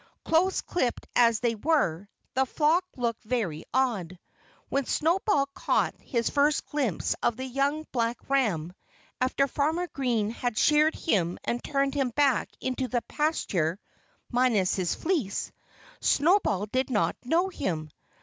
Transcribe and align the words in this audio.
Close 0.25 0.61
clipped 0.61 1.05
as 1.15 1.41
they 1.41 1.53
were, 1.53 2.07
the 2.33 2.47
flock 2.47 2.83
looked 2.97 3.23
very 3.23 3.65
odd. 3.71 4.17
When 4.67 4.85
Snowball 4.87 5.45
caught 5.53 5.93
his 6.01 6.27
first 6.27 6.65
glimpse 6.65 7.13
of 7.21 7.37
the 7.37 7.45
young 7.45 7.85
black 7.91 8.17
ram, 8.27 8.73
after 9.21 9.47
Farmer 9.47 9.85
Green 9.85 10.31
had 10.31 10.57
sheared 10.57 10.95
him 10.95 11.37
and 11.43 11.63
turned 11.63 11.93
him 11.93 12.09
back 12.09 12.49
into 12.59 12.87
the 12.87 13.03
pasture, 13.03 13.79
minus 14.31 14.73
his 14.73 14.95
fleece, 14.95 15.51
Snowball 15.99 16.65
did 16.65 16.89
not 16.89 17.15
know 17.23 17.49
him. 17.49 17.91